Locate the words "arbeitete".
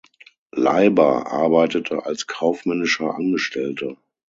1.31-2.07